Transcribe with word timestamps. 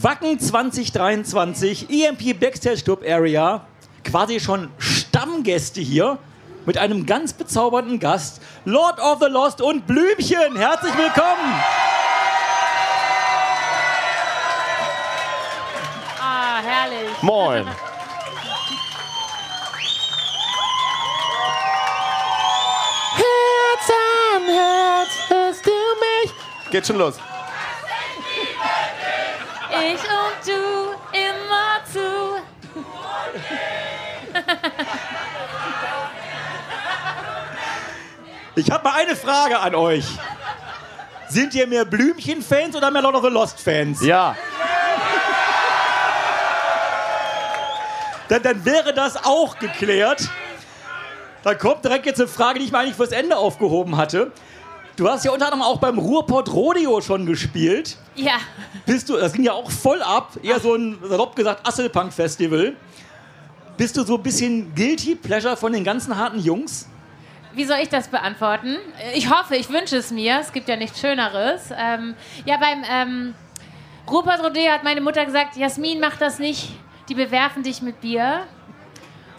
Wacken 0.00 0.38
2023, 0.38 1.90
EMP 1.90 2.38
Backstage 2.38 2.84
Club 2.84 3.02
Area, 3.04 3.66
quasi 4.04 4.38
schon 4.38 4.70
Stammgäste 4.78 5.80
hier 5.80 6.18
mit 6.66 6.78
einem 6.78 7.04
ganz 7.04 7.32
bezaubernden 7.32 7.98
Gast, 7.98 8.40
Lord 8.64 9.00
of 9.00 9.18
the 9.18 9.26
Lost 9.26 9.60
und 9.60 9.88
Blümchen. 9.88 10.54
Herzlich 10.56 10.96
willkommen! 10.96 11.52
Ah, 16.20 16.60
herrlich. 16.62 17.20
Moin. 17.20 17.66
Herz 23.16 23.90
an 24.36 24.42
Herz, 24.44 25.08
hörst 25.28 25.66
du 25.66 25.70
mich? 25.72 26.32
Geht 26.70 26.86
schon 26.86 26.98
los. 26.98 27.18
Ich 29.80 30.00
und 30.00 30.46
du 30.46 30.52
immer 31.12 31.84
zu. 31.92 32.42
Ich 38.56 38.70
habe 38.70 38.84
mal 38.84 38.94
eine 38.94 39.14
Frage 39.14 39.58
an 39.58 39.74
euch. 39.74 40.04
Sind 41.28 41.54
ihr 41.54 41.66
mehr 41.66 41.84
Blümchen-Fans 41.84 42.74
oder 42.74 42.90
mehr 42.90 43.02
Lord 43.02 43.16
of 43.16 43.22
the 43.22 43.28
Lost-Fans? 43.28 44.02
Ja. 44.02 44.34
Dann, 48.28 48.42
dann 48.42 48.64
wäre 48.64 48.92
das 48.92 49.24
auch 49.24 49.58
geklärt. 49.58 50.28
Dann 51.42 51.56
kommt 51.56 51.84
direkt 51.84 52.06
jetzt 52.06 52.20
eine 52.20 52.28
Frage, 52.28 52.58
die 52.58 52.64
ich 52.64 52.72
mir 52.72 52.78
eigentlich 52.78 52.96
fürs 52.96 53.12
Ende 53.12 53.36
aufgehoben 53.36 53.96
hatte. 53.96 54.32
Du 54.96 55.08
hast 55.08 55.24
ja 55.24 55.30
unter 55.30 55.46
anderem 55.46 55.62
auch 55.62 55.78
beim 55.78 55.98
Ruhrpott 55.98 56.52
Rodeo 56.52 57.00
schon 57.00 57.24
gespielt. 57.26 57.96
Ja. 58.18 58.38
Bist 58.84 59.08
du, 59.08 59.16
das 59.16 59.32
ging 59.32 59.44
ja 59.44 59.52
auch 59.52 59.70
voll 59.70 60.02
ab, 60.02 60.36
eher 60.42 60.58
so 60.58 60.74
ein, 60.74 60.98
salopp 61.02 61.36
gesagt, 61.36 61.66
Asselpunk-Festival. 61.66 62.74
Bist 63.76 63.96
du 63.96 64.02
so 64.02 64.16
ein 64.16 64.22
bisschen 64.22 64.74
guilty 64.74 65.14
pleasure 65.14 65.56
von 65.56 65.72
den 65.72 65.84
ganzen 65.84 66.16
harten 66.16 66.40
Jungs? 66.40 66.88
Wie 67.54 67.64
soll 67.64 67.78
ich 67.80 67.88
das 67.88 68.08
beantworten? 68.08 68.76
Ich 69.14 69.30
hoffe, 69.30 69.54
ich 69.54 69.70
wünsche 69.70 69.96
es 69.96 70.10
mir. 70.10 70.40
Es 70.40 70.52
gibt 70.52 70.68
ja 70.68 70.76
nichts 70.76 71.00
Schöneres. 71.00 71.70
Ähm, 71.76 72.14
ja, 72.44 72.56
beim 72.56 72.84
ähm, 72.90 73.34
Rupert 74.10 74.42
Rodeo 74.42 74.72
hat 74.72 74.82
meine 74.82 75.00
Mutter 75.00 75.24
gesagt, 75.24 75.56
Jasmin, 75.56 76.00
mach 76.00 76.16
das 76.16 76.40
nicht. 76.40 76.70
Die 77.08 77.14
bewerfen 77.14 77.62
dich 77.62 77.82
mit 77.82 78.00
Bier. 78.00 78.46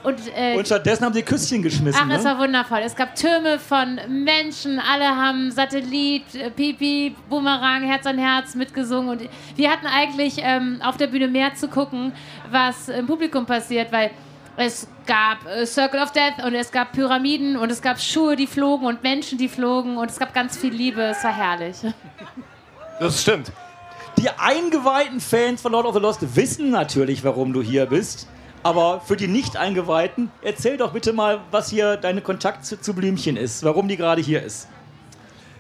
Und, 0.03 0.19
äh, 0.33 0.55
Und 0.58 0.66
stattdessen 0.66 1.05
haben 1.05 1.14
sie 1.14 1.23
Küsschen 1.23 1.61
geschmissen. 1.61 2.02
Ach, 2.02 2.16
es 2.16 2.23
ne? 2.23 2.30
war 2.30 2.39
wundervoll. 2.39 2.80
Es 2.86 2.95
gab 2.95 3.16
Türme 3.16 3.59
von 3.59 4.00
Menschen, 4.08 4.80
alle 4.80 5.05
haben 5.05 5.52
Satellit, 5.52 6.36
äh, 6.36 6.50
Pipi, 6.52 7.16
Boomerang, 7.30 7.83
Herz 7.83 8.05
an 8.05 8.17
Herz 8.17 8.55
mitgesungen. 8.55 9.09
Und 9.09 9.30
wir 9.55 9.70
hatten 9.70 9.88
eigentlich 9.88 10.36
ähm, 10.38 10.81
auf 10.83 10.95
der 10.95 11.08
Bühne 11.08 11.27
mehr 11.27 11.53
zu 11.53 11.67
gucken, 11.67 12.14
was 12.50 12.88
im 12.88 13.08
Publikum 13.08 13.45
passiert, 13.45 13.92
weil 13.92 14.11
es 14.55 14.88
gab 15.05 15.45
äh, 15.45 15.66
Circle 15.66 16.02
of 16.02 16.11
Death 16.11 16.45
und 16.45 16.53
es 16.53 16.72
gab 16.72 16.94
Pyramiden 16.94 17.58
und 17.58 17.70
es 17.70 17.81
gab 17.81 18.00
Schuhe, 18.00 18.36
die 18.36 18.47
flogen 18.47 18.86
und 18.86 19.03
Menschen, 19.03 19.38
die 19.38 19.50
flogen 19.50 19.97
und 19.97 20.09
es 20.09 20.17
gab 20.17 20.33
ganz 20.33 20.58
viel 20.58 20.73
Liebe. 20.73 21.02
Es 21.02 21.23
war 21.23 21.36
herrlich. 21.36 21.77
Das 23.00 23.22
stimmt. 23.22 23.53
Die 24.17 24.30
eingeweihten 24.30 25.22
Fans 25.22 25.61
von 25.61 25.72
Lord 25.72 25.86
of 25.86 25.94
the 25.94 26.02
Lost 26.02 26.36
wissen 26.36 26.70
natürlich, 26.70 27.23
warum 27.23 27.53
du 27.53 27.61
hier 27.61 27.86
bist. 27.86 28.27
Aber 28.61 29.02
für 29.02 29.15
die 29.15 29.27
Nicht-Eingeweihten, 29.27 30.31
erzähl 30.41 30.77
doch 30.77 30.91
bitte 30.91 31.13
mal, 31.13 31.39
was 31.52 31.69
hier 31.69 31.97
deine 31.97 32.21
Kontakt 32.21 32.65
zu, 32.65 32.79
zu 32.79 32.93
Blümchen 32.93 33.38
ist, 33.38 33.63
warum 33.63 33.88
die 33.88 33.95
gerade 33.97 34.21
hier 34.21 34.43
ist. 34.43 34.67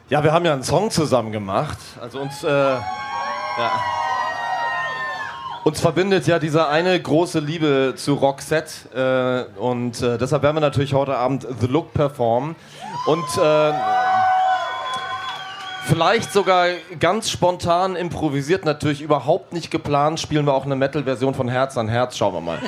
Ja, 0.09 0.23
wir 0.23 0.33
haben 0.33 0.43
ja 0.45 0.53
einen 0.53 0.63
Song 0.63 0.91
zusammen 0.91 1.31
gemacht. 1.31 1.77
Also 2.01 2.19
uns, 2.19 2.43
äh, 2.43 2.49
ja. 2.49 2.81
Uns 5.63 5.79
verbindet 5.79 6.25
ja 6.25 6.39
diese 6.39 6.67
eine 6.67 6.99
große 6.99 7.39
Liebe 7.39 7.93
zu 7.95 8.15
Roxette. 8.15 9.47
Äh, 9.55 9.59
und 9.59 10.01
äh, 10.01 10.17
deshalb 10.17 10.41
werden 10.41 10.55
wir 10.55 10.61
natürlich 10.61 10.93
heute 10.93 11.15
Abend 11.15 11.45
The 11.59 11.67
Look 11.67 11.93
performen. 11.93 12.55
Und 13.05 13.25
äh, 13.37 13.71
vielleicht 15.89 16.31
sogar 16.31 16.67
ganz 16.99 17.31
spontan 17.31 17.95
improvisiert, 17.95 18.63
natürlich 18.63 19.01
überhaupt 19.01 19.53
nicht 19.53 19.71
geplant, 19.71 20.19
spielen 20.19 20.45
wir 20.45 20.53
auch 20.53 20.65
eine 20.65 20.75
Metal-Version 20.75 21.33
von 21.33 21.49
Herz 21.49 21.77
an 21.77 21.89
Herz. 21.89 22.15
Schauen 22.15 22.35
wir 22.35 22.41
mal. 22.41 22.59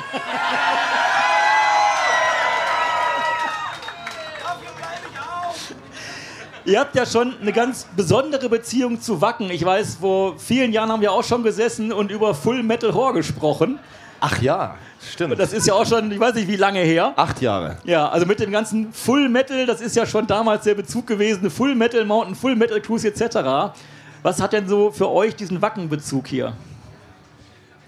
Ihr 6.64 6.78
habt 6.78 6.94
ja 6.94 7.06
schon 7.06 7.34
eine 7.40 7.52
ganz 7.52 7.86
besondere 7.96 8.48
Beziehung 8.48 9.00
zu 9.00 9.20
Wacken. 9.20 9.50
Ich 9.50 9.64
weiß, 9.64 9.96
vor 10.00 10.38
vielen 10.38 10.72
Jahren 10.72 10.90
haben 10.90 11.00
wir 11.00 11.12
auch 11.12 11.24
schon 11.24 11.42
gesessen 11.42 11.92
und 11.92 12.10
über 12.10 12.34
Full 12.34 12.62
Metal 12.62 12.92
Horror 12.92 13.14
gesprochen. 13.14 13.78
Ach 14.24 14.40
ja, 14.40 14.76
stimmt. 15.12 15.36
Das 15.36 15.52
ist 15.52 15.66
ja 15.66 15.74
auch 15.74 15.84
schon, 15.84 16.12
ich 16.12 16.20
weiß 16.20 16.34
nicht, 16.34 16.46
wie 16.46 16.54
lange 16.54 16.78
her. 16.78 17.12
Acht 17.16 17.42
Jahre. 17.42 17.78
Ja, 17.82 18.08
also 18.08 18.24
mit 18.24 18.38
dem 18.38 18.52
ganzen 18.52 18.92
Full 18.92 19.28
Metal, 19.28 19.66
das 19.66 19.80
ist 19.80 19.96
ja 19.96 20.06
schon 20.06 20.28
damals 20.28 20.62
der 20.62 20.76
Bezug 20.76 21.08
gewesen, 21.08 21.50
Full 21.50 21.74
Metal 21.74 22.04
Mountain, 22.04 22.36
Full 22.36 22.54
Metal 22.54 22.80
Cruise 22.80 23.08
etc. 23.08 23.74
Was 24.22 24.40
hat 24.40 24.52
denn 24.52 24.68
so 24.68 24.92
für 24.92 25.10
euch 25.10 25.34
diesen 25.34 25.60
Wacken-Bezug 25.60 26.28
hier? 26.28 26.52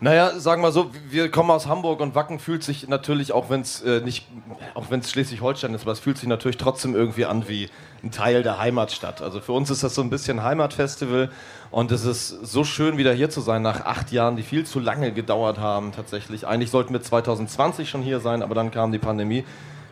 Naja, 0.05 0.39
sagen 0.39 0.61
wir 0.61 0.71
so, 0.71 0.91
wir 1.09 1.31
kommen 1.31 1.51
aus 1.51 1.67
Hamburg 1.67 2.01
und 2.01 2.15
Wacken 2.15 2.39
fühlt 2.39 2.63
sich 2.63 2.89
natürlich, 2.89 3.33
auch 3.33 3.49
wenn 3.49 3.63
es 3.63 3.81
äh, 3.81 4.03
nicht, 4.03 4.29
auch 4.75 4.91
wenn 4.91 5.01
es 5.01 5.11
Schleswig-Holstein 5.11 5.73
ist, 5.73 5.81
aber 5.81 5.93
es 5.93 6.01
fühlt 6.01 6.19
sich 6.19 6.29
natürlich 6.29 6.59
trotzdem 6.59 6.95
irgendwie 6.95 7.25
an 7.25 7.49
wie 7.49 7.71
ein 8.03 8.11
Teil 8.11 8.43
der 8.43 8.59
Heimatstadt. 8.59 9.23
Also 9.23 9.41
für 9.41 9.53
uns 9.53 9.71
ist 9.71 9.83
das 9.83 9.95
so 9.95 10.03
ein 10.03 10.11
bisschen 10.11 10.43
Heimatfestival 10.43 11.31
und 11.71 11.91
es 11.91 12.05
ist 12.05 12.29
so 12.29 12.65
schön, 12.65 12.99
wieder 12.99 13.15
hier 13.15 13.31
zu 13.31 13.41
sein 13.41 13.63
nach 13.63 13.87
acht 13.87 14.13
Jahren, 14.13 14.37
die 14.37 14.43
viel 14.43 14.67
zu 14.67 14.79
lange 14.79 15.11
gedauert 15.11 15.57
haben 15.57 15.93
tatsächlich. 15.93 16.47
Eigentlich 16.47 16.71
sollten 16.71 16.93
wir 16.93 17.01
2020 17.01 17.89
schon 17.89 18.03
hier 18.03 18.21
sein, 18.21 18.43
aber 18.43 18.55
dann 18.55 18.71
kam 18.71 18.93
die 18.93 18.99
Pandemie. 18.99 19.43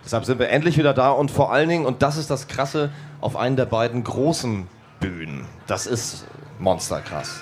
Deshalb 0.05 0.27
sind 0.27 0.39
wir 0.39 0.51
endlich 0.51 0.77
wieder 0.77 0.93
da 0.93 1.11
und 1.11 1.31
vor 1.31 1.55
allen 1.55 1.71
Dingen, 1.71 1.87
und 1.87 2.03
das 2.03 2.19
ist 2.19 2.29
das 2.29 2.49
Krasse, 2.49 2.91
auf 3.23 3.35
einen 3.35 3.57
der 3.57 3.65
beiden 3.65 4.05
großen 4.05 4.67
Bühnen. 5.01 5.47
Das 5.67 5.87
ist 5.87 6.27
monsterkrass. 6.59 7.41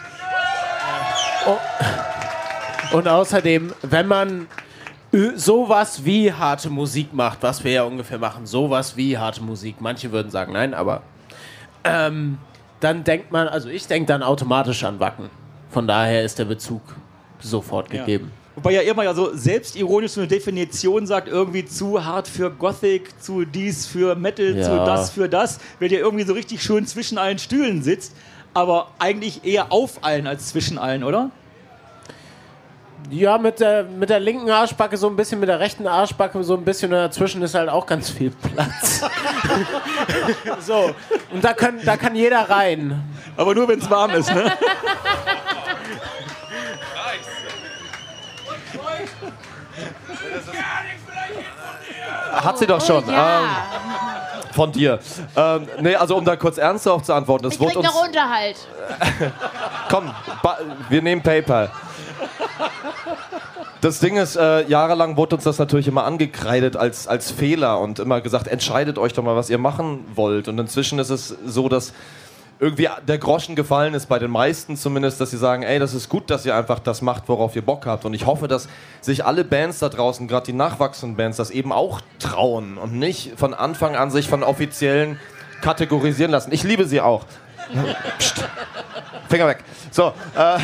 Und 2.92 3.06
außerdem, 3.08 3.72
wenn 3.82 4.06
man 4.06 4.46
sowas 5.36 6.04
wie 6.04 6.32
harte 6.32 6.70
Musik 6.70 7.12
macht, 7.12 7.42
was 7.42 7.64
wir 7.64 7.72
ja 7.72 7.82
ungefähr 7.84 8.18
machen, 8.18 8.46
sowas 8.46 8.96
wie 8.96 9.18
harte 9.18 9.42
Musik, 9.42 9.76
manche 9.80 10.12
würden 10.12 10.30
sagen 10.30 10.52
nein, 10.52 10.72
aber 10.74 11.02
ähm, 11.84 12.38
dann 12.80 13.04
denkt 13.04 13.32
man, 13.32 13.48
also 13.48 13.68
ich 13.68 13.86
denke 13.86 14.06
dann 14.06 14.22
automatisch 14.22 14.84
an 14.84 15.00
Wacken. 15.00 15.28
Von 15.70 15.86
daher 15.86 16.24
ist 16.24 16.38
der 16.38 16.44
Bezug 16.44 16.82
sofort 17.40 17.90
gegeben. 17.90 18.32
Wobei 18.56 18.72
ja 18.72 18.82
immer 18.82 19.04
ja 19.04 19.14
so 19.14 19.34
selbstironisch 19.34 20.12
so 20.12 20.20
eine 20.20 20.28
Definition 20.28 21.06
sagt, 21.06 21.28
irgendwie 21.28 21.64
zu 21.64 22.04
hart 22.04 22.28
für 22.28 22.50
Gothic, 22.50 23.20
zu 23.22 23.44
dies 23.44 23.86
für 23.86 24.14
Metal, 24.16 24.56
Ja. 24.56 24.62
zu 24.64 24.76
das 24.76 25.10
für 25.10 25.28
das, 25.28 25.60
weil 25.78 25.88
der 25.88 26.00
irgendwie 26.00 26.24
so 26.24 26.32
richtig 26.34 26.62
schön 26.62 26.86
zwischen 26.86 27.16
allen 27.18 27.38
Stühlen 27.38 27.82
sitzt, 27.82 28.14
aber 28.52 28.88
eigentlich 28.98 29.44
eher 29.44 29.72
auf 29.72 30.02
allen 30.04 30.26
als 30.26 30.48
zwischen 30.48 30.78
allen, 30.78 31.04
oder? 31.04 31.30
Ja, 33.08 33.38
mit 33.38 33.58
der, 33.58 33.82
mit 33.84 34.08
der 34.08 34.20
linken 34.20 34.50
Arschbacke 34.50 34.96
so 34.96 35.08
ein 35.08 35.16
bisschen, 35.16 35.40
mit 35.40 35.48
der 35.48 35.58
rechten 35.58 35.86
Arschbacke 35.86 36.42
so 36.44 36.54
ein 36.54 36.64
bisschen 36.64 36.92
und 36.92 36.98
dazwischen 36.98 37.42
ist 37.42 37.54
halt 37.54 37.68
auch 37.68 37.84
ganz 37.86 38.10
viel 38.10 38.30
Platz. 38.30 39.02
so, 40.60 40.94
und 41.32 41.42
da, 41.42 41.52
können, 41.54 41.80
da 41.84 41.96
kann 41.96 42.14
jeder 42.14 42.48
rein. 42.48 43.02
Aber 43.36 43.54
nur 43.54 43.66
wenn 43.66 43.80
es 43.80 43.90
warm 43.90 44.10
ist, 44.12 44.32
ne? 44.32 44.52
Hat 52.32 52.58
sie 52.58 52.66
doch 52.66 52.84
schon. 52.84 53.04
Oh, 53.06 53.10
ja. 53.10 53.40
Ähm, 53.40 53.48
von 54.52 54.72
dir. 54.72 54.98
Ähm, 55.36 55.68
nee, 55.80 55.94
also 55.94 56.16
um 56.16 56.24
da 56.24 56.36
kurz 56.36 56.58
ernsthaft 56.58 56.96
auch 56.96 57.02
zu 57.02 57.12
antworten. 57.14 57.44
Das 57.44 57.54
ich 57.54 57.60
wurde 57.60 57.72
krieg 57.74 57.78
uns. 57.84 57.86
noch 57.94 58.04
Unterhalt. 58.04 58.56
Komm, 59.88 60.14
ba- 60.42 60.58
wir 60.88 61.02
nehmen 61.02 61.22
PayPal. 61.22 61.70
Das 63.80 63.98
Ding 64.00 64.16
ist, 64.16 64.36
äh, 64.36 64.66
jahrelang 64.66 65.16
wurde 65.16 65.36
uns 65.36 65.44
das 65.44 65.58
natürlich 65.58 65.88
immer 65.88 66.04
angekreidet 66.04 66.76
als, 66.76 67.08
als 67.08 67.30
Fehler 67.30 67.80
und 67.80 67.98
immer 67.98 68.20
gesagt, 68.20 68.46
entscheidet 68.46 68.98
euch 68.98 69.14
doch 69.14 69.22
mal, 69.22 69.36
was 69.36 69.48
ihr 69.48 69.58
machen 69.58 70.04
wollt. 70.14 70.48
Und 70.48 70.58
inzwischen 70.58 70.98
ist 70.98 71.10
es 71.10 71.34
so, 71.46 71.68
dass 71.68 71.94
irgendwie 72.60 72.88
der 73.08 73.16
Groschen 73.16 73.56
gefallen 73.56 73.94
ist, 73.94 74.06
bei 74.06 74.18
den 74.18 74.30
meisten 74.30 74.76
zumindest, 74.76 75.18
dass 75.18 75.30
sie 75.30 75.38
sagen, 75.38 75.62
ey, 75.62 75.78
das 75.78 75.94
ist 75.94 76.10
gut, 76.10 76.28
dass 76.28 76.44
ihr 76.44 76.54
einfach 76.54 76.78
das 76.78 77.00
macht, 77.00 77.26
worauf 77.28 77.56
ihr 77.56 77.64
Bock 77.64 77.86
habt. 77.86 78.04
Und 78.04 78.12
ich 78.12 78.26
hoffe, 78.26 78.48
dass 78.48 78.68
sich 79.00 79.24
alle 79.24 79.44
Bands 79.44 79.78
da 79.78 79.88
draußen, 79.88 80.28
gerade 80.28 80.44
die 80.44 80.52
nachwachsenden 80.52 81.16
Bands, 81.16 81.38
das 81.38 81.50
eben 81.50 81.72
auch 81.72 82.02
trauen 82.18 82.76
und 82.76 82.92
nicht 82.92 83.32
von 83.38 83.54
Anfang 83.54 83.96
an 83.96 84.10
sich 84.10 84.28
von 84.28 84.42
offiziellen 84.42 85.18
kategorisieren 85.62 86.30
lassen. 86.30 86.52
Ich 86.52 86.62
liebe 86.62 86.84
sie 86.84 87.00
auch. 87.00 87.24
Psst. 88.18 88.44
Finger 89.30 89.46
weg. 89.46 89.64
So, 89.90 90.12
äh, 90.36 90.58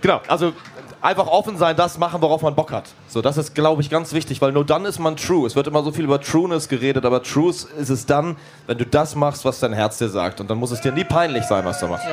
genau, 0.00 0.20
also 0.28 0.52
einfach 1.00 1.26
offen 1.26 1.56
sein, 1.56 1.76
das 1.76 1.98
machen, 1.98 2.20
worauf 2.20 2.42
man 2.42 2.54
Bock 2.54 2.72
hat. 2.72 2.84
So, 3.08 3.22
das 3.22 3.36
ist, 3.36 3.54
glaube 3.54 3.82
ich, 3.82 3.90
ganz 3.90 4.12
wichtig, 4.12 4.40
weil 4.40 4.52
nur 4.52 4.64
dann 4.64 4.84
ist 4.84 4.98
man 4.98 5.16
true. 5.16 5.46
Es 5.46 5.54
wird 5.56 5.66
immer 5.66 5.82
so 5.82 5.92
viel 5.92 6.04
über 6.04 6.20
Trueness 6.20 6.68
geredet, 6.68 7.04
aber 7.04 7.22
Truth 7.22 7.64
ist 7.78 7.90
es 7.90 8.06
dann, 8.06 8.36
wenn 8.66 8.78
du 8.78 8.86
das 8.86 9.14
machst, 9.14 9.44
was 9.44 9.60
dein 9.60 9.72
Herz 9.72 9.98
dir 9.98 10.08
sagt. 10.08 10.40
Und 10.40 10.50
dann 10.50 10.58
muss 10.58 10.70
es 10.70 10.80
dir 10.80 10.92
nie 10.92 11.04
peinlich 11.04 11.44
sein, 11.44 11.64
was 11.64 11.78
du 11.80 11.86
machst. 11.86 12.06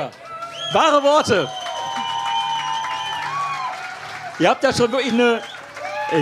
Wahre 0.73 1.03
Worte. 1.03 1.47
Ihr 4.39 4.49
habt 4.49 4.63
ja 4.63 4.73
schon 4.73 4.91
wirklich 4.91 5.13
eine 5.13 5.41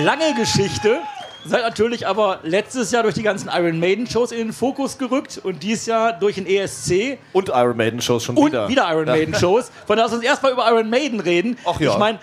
lange 0.03 0.33
Geschichte. 0.35 0.99
Seid 1.43 1.63
natürlich 1.63 2.07
aber 2.07 2.39
letztes 2.43 2.91
Jahr 2.91 3.03
durch 3.03 3.15
die 3.15 3.23
ganzen 3.23 3.49
Iron 3.51 3.79
Maiden 3.79 4.05
Shows 4.07 4.31
in 4.31 4.37
den 4.37 4.53
Fokus 4.53 4.97
gerückt 4.97 5.39
und 5.43 5.63
dieses 5.63 5.87
Jahr 5.87 6.13
durch 6.13 6.35
den 6.35 6.45
ESC 6.45 7.17
Und 7.33 7.49
Iron 7.49 7.77
Maiden 7.77 8.01
Shows 8.01 8.23
schon 8.23 8.37
und 8.37 8.47
wieder. 8.51 8.67
wieder, 8.69 8.87
Iron 8.91 9.05
Maiden 9.05 9.33
Shows. 9.33 9.71
Von 9.87 9.97
daher 9.97 10.05
lass 10.09 10.13
uns 10.13 10.23
erstmal 10.23 10.51
über 10.51 10.69
Iron 10.69 10.89
Maiden 10.89 11.19
reden. 11.19 11.57
Ach 11.65 11.79
ja. 11.79 11.93
Ich 11.93 11.97
meine, 11.97 12.19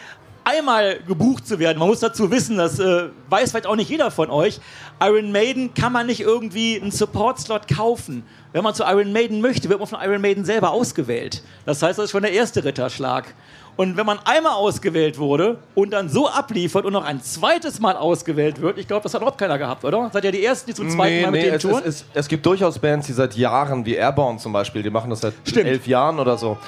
einmal 0.56 0.98
gebucht 1.06 1.46
zu 1.46 1.58
werden, 1.58 1.78
man 1.78 1.88
muss 1.88 2.00
dazu 2.00 2.30
wissen, 2.30 2.56
das 2.56 2.78
äh, 2.78 3.08
weiß 3.28 3.50
vielleicht 3.50 3.66
auch 3.66 3.76
nicht 3.76 3.90
jeder 3.90 4.10
von 4.10 4.30
euch. 4.30 4.60
Iron 5.02 5.30
Maiden 5.32 5.74
kann 5.74 5.92
man 5.92 6.06
nicht 6.06 6.20
irgendwie 6.20 6.80
einen 6.80 6.90
Support-Slot 6.90 7.68
kaufen. 7.68 8.24
Wenn 8.52 8.64
man 8.64 8.74
zu 8.74 8.82
Iron 8.84 9.12
Maiden 9.12 9.40
möchte, 9.40 9.68
wird 9.68 9.78
man 9.78 9.88
von 9.88 10.00
Iron 10.02 10.20
Maiden 10.20 10.44
selber 10.44 10.70
ausgewählt. 10.70 11.42
Das 11.66 11.82
heißt, 11.82 11.98
das 11.98 12.06
ist 12.06 12.10
schon 12.12 12.22
der 12.22 12.32
erste 12.32 12.64
Ritterschlag. 12.64 13.34
Und 13.76 13.96
wenn 13.96 14.06
man 14.06 14.18
einmal 14.24 14.54
ausgewählt 14.54 15.18
wurde 15.18 15.58
und 15.76 15.92
dann 15.92 16.08
so 16.08 16.28
abliefert 16.28 16.84
und 16.84 16.92
noch 16.94 17.04
ein 17.04 17.22
zweites 17.22 17.78
Mal 17.78 17.94
ausgewählt 17.96 18.60
wird, 18.60 18.76
ich 18.76 18.88
glaube, 18.88 19.04
das 19.04 19.14
hat 19.14 19.20
überhaupt 19.20 19.38
keiner 19.38 19.56
gehabt, 19.56 19.84
oder? 19.84 20.10
Seid 20.12 20.24
ihr 20.24 20.32
die 20.32 20.44
Ersten, 20.44 20.70
die 20.70 20.74
zum 20.74 20.90
zweiten 20.90 21.14
Nee, 21.14 21.22
Mal 21.22 21.30
mit 21.30 21.40
nee, 21.40 21.46
denen 21.46 21.56
es, 21.58 21.62
touren? 21.62 21.82
es, 21.84 21.94
es, 22.00 22.04
es 22.12 22.26
gibt 22.28 22.44
durchaus 22.44 22.76
Bands, 22.78 23.06
die 23.06 23.12
seit 23.12 23.36
Jahren, 23.36 23.86
wie 23.86 23.94
Airborne 23.94 24.38
zum 24.40 24.52
Beispiel, 24.52 24.82
die 24.82 24.90
machen 24.90 25.10
das 25.10 25.20
seit 25.20 25.34
Stimmt. 25.44 25.66
elf 25.66 25.86
Jahren 25.86 26.18
oder 26.18 26.36
so. 26.36 26.58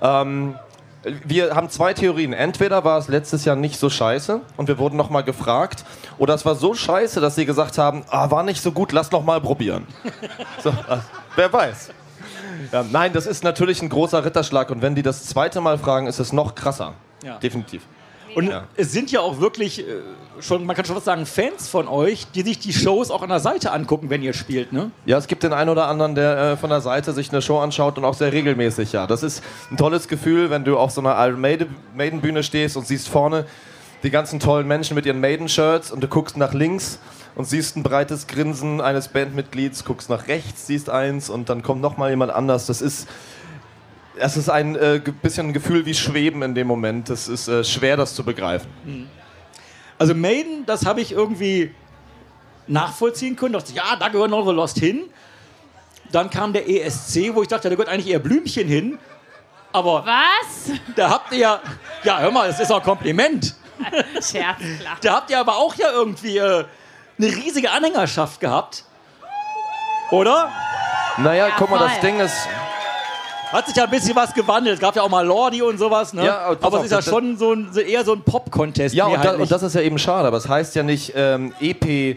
Ähm, 0.00 0.54
wir 1.24 1.54
haben 1.54 1.70
zwei 1.70 1.94
Theorien. 1.94 2.32
Entweder 2.32 2.84
war 2.84 2.98
es 2.98 3.08
letztes 3.08 3.44
Jahr 3.44 3.56
nicht 3.56 3.78
so 3.78 3.90
scheiße 3.90 4.40
und 4.56 4.68
wir 4.68 4.78
wurden 4.78 4.96
nochmal 4.96 5.24
gefragt, 5.24 5.84
oder 6.18 6.34
es 6.34 6.44
war 6.44 6.54
so 6.54 6.74
scheiße, 6.74 7.20
dass 7.20 7.34
sie 7.34 7.46
gesagt 7.46 7.78
haben, 7.78 8.04
ah, 8.08 8.30
war 8.30 8.42
nicht 8.42 8.62
so 8.62 8.72
gut, 8.72 8.92
lass 8.92 9.10
noch 9.10 9.24
mal 9.24 9.40
probieren. 9.40 9.86
so, 10.62 10.70
äh, 10.70 10.98
wer 11.36 11.52
weiß. 11.52 11.90
Ja, 12.72 12.84
nein, 12.90 13.12
das 13.12 13.26
ist 13.26 13.44
natürlich 13.44 13.82
ein 13.82 13.88
großer 13.88 14.24
Ritterschlag 14.24 14.70
und 14.70 14.82
wenn 14.82 14.94
die 14.94 15.02
das 15.02 15.24
zweite 15.24 15.60
Mal 15.60 15.78
fragen, 15.78 16.06
ist 16.06 16.18
es 16.18 16.32
noch 16.32 16.54
krasser. 16.54 16.94
Ja. 17.22 17.38
Definitiv. 17.38 17.82
Und 18.34 18.48
Ja. 18.48 18.64
es 18.76 18.92
sind 18.92 19.10
ja 19.12 19.20
auch 19.20 19.40
wirklich 19.40 19.80
äh, 19.80 19.84
schon, 20.40 20.64
man 20.66 20.74
kann 20.76 20.84
schon 20.84 20.96
was 20.96 21.04
sagen, 21.04 21.26
Fans 21.26 21.68
von 21.68 21.88
euch, 21.88 22.26
die 22.34 22.42
sich 22.42 22.58
die 22.58 22.72
Shows 22.72 23.10
auch 23.10 23.22
an 23.22 23.28
der 23.28 23.40
Seite 23.40 23.72
angucken, 23.72 24.10
wenn 24.10 24.22
ihr 24.22 24.32
spielt, 24.32 24.72
ne? 24.72 24.90
Ja, 25.06 25.18
es 25.18 25.26
gibt 25.26 25.42
den 25.42 25.52
einen 25.52 25.70
oder 25.70 25.86
anderen, 25.88 26.14
der 26.14 26.36
äh, 26.52 26.56
von 26.56 26.70
der 26.70 26.80
Seite 26.80 27.12
sich 27.12 27.30
eine 27.30 27.42
Show 27.42 27.58
anschaut 27.58 27.96
und 27.98 28.04
auch 28.04 28.14
sehr 28.14 28.32
regelmäßig, 28.32 28.92
ja. 28.92 29.06
Das 29.06 29.22
ist 29.22 29.42
ein 29.70 29.76
tolles 29.76 30.08
Gefühl, 30.08 30.50
wenn 30.50 30.64
du 30.64 30.76
auf 30.78 30.90
so 30.90 31.00
einer 31.00 31.16
Iron 31.26 31.40
Maiden 31.40 32.20
Bühne 32.20 32.42
stehst 32.42 32.76
und 32.76 32.86
siehst 32.86 33.08
vorne 33.08 33.46
die 34.02 34.10
ganzen 34.10 34.38
tollen 34.40 34.66
Menschen 34.68 34.94
mit 34.96 35.06
ihren 35.06 35.20
Maiden-Shirts 35.20 35.90
und 35.90 36.02
du 36.02 36.08
guckst 36.08 36.36
nach 36.36 36.52
links 36.52 36.98
und 37.36 37.46
siehst 37.46 37.76
ein 37.76 37.82
breites 37.82 38.26
Grinsen 38.26 38.80
eines 38.80 39.08
Bandmitglieds, 39.08 39.84
guckst 39.84 40.10
nach 40.10 40.28
rechts, 40.28 40.66
siehst 40.66 40.90
eins 40.90 41.30
und 41.30 41.48
dann 41.48 41.62
kommt 41.62 41.80
noch 41.80 41.96
mal 41.96 42.10
jemand 42.10 42.30
anders. 42.32 42.66
Das 42.66 42.82
ist, 42.82 43.08
das 44.18 44.36
ist 44.36 44.48
ein 44.48 44.76
äh, 44.76 45.00
bisschen 45.22 45.48
ein 45.48 45.52
Gefühl 45.52 45.86
wie 45.86 45.94
Schweben 45.94 46.42
in 46.42 46.54
dem 46.54 46.66
Moment. 46.66 47.08
Das 47.08 47.28
ist 47.28 47.48
äh, 47.48 47.64
schwer, 47.64 47.96
das 47.96 48.14
zu 48.14 48.24
begreifen. 48.24 48.68
Also 49.98 50.14
Maiden, 50.14 50.66
das 50.66 50.86
habe 50.86 51.00
ich 51.00 51.12
irgendwie 51.12 51.74
nachvollziehen 52.66 53.36
können. 53.36 53.54
Dachte, 53.54 53.72
ja, 53.72 53.96
da 53.96 54.08
gehört 54.08 54.30
The 54.30 54.52
Lost 54.52 54.78
hin. 54.78 55.04
Dann 56.12 56.30
kam 56.30 56.52
der 56.52 56.68
ESC, 56.68 57.34
wo 57.34 57.42
ich 57.42 57.48
dachte, 57.48 57.68
da 57.68 57.74
gehört 57.74 57.88
eigentlich 57.88 58.12
eher 58.12 58.18
Blümchen 58.18 58.68
hin. 58.68 58.98
Aber 59.72 60.06
Was? 60.06 60.70
da 60.94 61.10
habt 61.10 61.32
ihr 61.32 61.38
ja, 61.38 61.60
ja, 62.04 62.20
hör 62.20 62.30
mal, 62.30 62.46
das 62.46 62.60
ist 62.60 62.70
auch 62.70 62.78
ein 62.78 62.84
Kompliment. 62.84 63.56
Scherz, 64.14 64.58
klar. 64.78 64.96
Da 65.00 65.14
habt 65.14 65.30
ihr 65.30 65.40
aber 65.40 65.56
auch 65.56 65.74
ja 65.74 65.90
irgendwie 65.90 66.38
äh, 66.38 66.64
eine 67.18 67.26
riesige 67.26 67.70
Anhängerschaft 67.72 68.38
gehabt. 68.38 68.84
Oder? 70.12 70.50
Naja, 71.16 71.48
guck 71.56 71.70
mal, 71.70 71.78
das 71.78 71.92
voll. 71.94 72.00
Ding 72.02 72.20
ist, 72.20 72.48
Hat 73.52 73.66
sich 73.66 73.76
ja 73.76 73.84
ein 73.84 73.90
bisschen 73.90 74.16
was 74.16 74.32
gewandelt. 74.34 74.74
Es 74.76 74.80
gab 74.80 74.96
ja 74.96 75.02
auch 75.02 75.08
mal 75.08 75.24
Lordi 75.26 75.62
und 75.62 75.78
sowas, 75.78 76.12
ne? 76.12 76.24
Ja, 76.24 76.38
aber 76.40 76.66
aber 76.66 76.78
es 76.78 76.84
ist 76.86 76.90
ja 76.92 77.02
schon 77.02 77.36
so 77.36 77.52
ein, 77.52 77.68
eher 77.76 78.04
so 78.04 78.12
ein 78.12 78.22
Pop-Contest. 78.22 78.94
Ja, 78.94 79.04
und, 79.06 79.12
da, 79.14 79.18
mehrheitlich. 79.18 79.42
und 79.42 79.50
das 79.52 79.62
ist 79.62 79.74
ja 79.74 79.80
eben 79.80 79.98
schade, 79.98 80.26
aber 80.28 80.36
es 80.38 80.48
heißt 80.48 80.74
ja 80.74 80.82
nicht 80.82 81.12
ähm, 81.14 81.52
EP. 81.60 82.16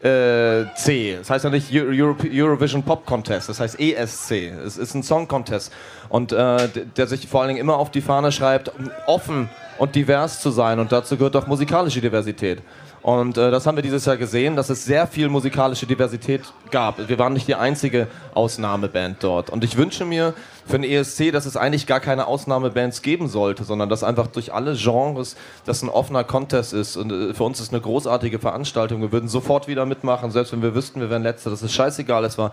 Äh, 0.00 0.66
C. 0.76 1.16
Das 1.18 1.28
heißt 1.28 1.44
ja 1.44 1.50
nicht 1.50 1.72
Eu- 1.74 1.88
Europe, 1.90 2.24
Eurovision 2.32 2.84
Pop 2.84 3.04
Contest, 3.04 3.48
das 3.48 3.58
heißt 3.58 3.80
ESC. 3.80 4.30
Es 4.64 4.76
ist 4.76 4.94
ein 4.94 5.02
Song 5.02 5.26
Contest. 5.26 5.72
Und 6.08 6.30
äh, 6.30 6.68
der 6.96 7.08
sich 7.08 7.26
vor 7.26 7.40
allen 7.40 7.48
Dingen 7.48 7.60
immer 7.60 7.76
auf 7.76 7.90
die 7.90 8.00
Fahne 8.00 8.30
schreibt, 8.30 8.70
offen 9.08 9.48
und 9.76 9.96
divers 9.96 10.40
zu 10.40 10.50
sein. 10.52 10.78
Und 10.78 10.92
dazu 10.92 11.16
gehört 11.16 11.34
auch 11.34 11.48
musikalische 11.48 12.00
Diversität. 12.00 12.62
Und 13.08 13.38
äh, 13.38 13.50
das 13.50 13.66
haben 13.66 13.74
wir 13.74 13.82
dieses 13.82 14.04
Jahr 14.04 14.18
gesehen, 14.18 14.54
dass 14.54 14.68
es 14.68 14.84
sehr 14.84 15.06
viel 15.06 15.30
musikalische 15.30 15.86
Diversität 15.86 16.42
gab. 16.70 17.08
Wir 17.08 17.18
waren 17.18 17.32
nicht 17.32 17.48
die 17.48 17.54
einzige 17.54 18.06
Ausnahmeband 18.34 19.24
dort. 19.24 19.48
Und 19.48 19.64
ich 19.64 19.78
wünsche 19.78 20.04
mir 20.04 20.34
für 20.66 20.78
den 20.78 20.84
ESC, 20.84 21.32
dass 21.32 21.46
es 21.46 21.56
eigentlich 21.56 21.86
gar 21.86 22.00
keine 22.00 22.26
Ausnahmebands 22.26 23.00
geben 23.00 23.28
sollte, 23.28 23.64
sondern 23.64 23.88
dass 23.88 24.04
einfach 24.04 24.26
durch 24.26 24.52
alle 24.52 24.74
Genres 24.74 25.36
das 25.64 25.80
ein 25.80 25.88
offener 25.88 26.22
Contest 26.22 26.74
ist. 26.74 26.98
Und 26.98 27.10
äh, 27.10 27.32
für 27.32 27.44
uns 27.44 27.60
ist 27.60 27.72
eine 27.72 27.80
großartige 27.80 28.40
Veranstaltung. 28.40 29.00
Wir 29.00 29.10
würden 29.10 29.30
sofort 29.30 29.68
wieder 29.68 29.86
mitmachen, 29.86 30.30
selbst 30.30 30.52
wenn 30.52 30.60
wir 30.60 30.74
wüssten, 30.74 31.00
wir 31.00 31.08
wären 31.08 31.22
Letzte. 31.22 31.48
Das 31.48 31.62
ist 31.62 31.72
scheißegal. 31.72 32.26
Es 32.26 32.36
war 32.36 32.52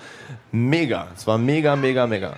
mega. 0.54 1.08
Es 1.18 1.28
war 1.28 1.38
mega, 1.38 1.76
mega, 1.76 2.08
mega. 2.08 2.32